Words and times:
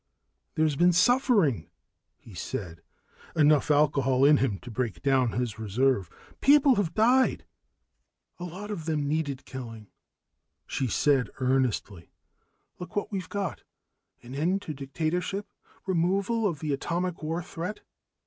"There's 0.55 0.75
been 0.75 0.93
suffering," 0.93 1.69
he 2.17 2.33
said, 2.33 2.81
enough 3.35 3.69
alcohol 3.69 4.25
in 4.25 4.37
him 4.37 4.57
to 4.61 4.71
break 4.71 5.03
down 5.03 5.33
his 5.33 5.59
reserve. 5.59 6.09
"People 6.41 6.73
have 6.77 6.95
died." 6.95 7.45
"A 8.39 8.43
lot 8.43 8.71
of 8.71 8.85
them 8.85 9.07
needed 9.07 9.45
killing," 9.45 9.91
she 10.65 10.87
said 10.87 11.29
earnestly. 11.39 12.09
"Look 12.79 12.95
what 12.95 13.11
we've 13.11 13.29
got. 13.29 13.61
An 14.23 14.33
end 14.33 14.63
to 14.63 14.73
dictatorship. 14.73 15.45
Removal 15.85 16.47
of 16.47 16.61
the 16.61 16.73
atomic 16.73 17.21
war 17.21 17.43
threat. 17.43 17.81